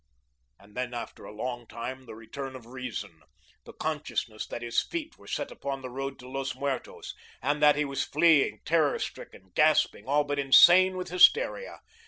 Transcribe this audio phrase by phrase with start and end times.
[0.57, 3.21] And then after a long time the return of reason,
[3.65, 7.75] the consciousness that his feet were set upon the road to Los Muertos, and that
[7.75, 11.81] he was fleeing terror stricken, gasping, all but insane with hysteria.